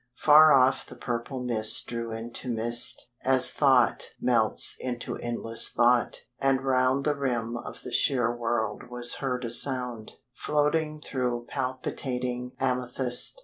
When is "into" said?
2.11-2.49, 4.79-5.15